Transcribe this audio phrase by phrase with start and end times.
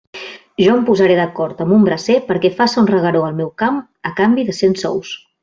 [0.61, 3.79] Jo em posaré d'acord amb un bracer perquè faça un regueró al meu camp
[4.13, 5.15] a canvi de cent sous.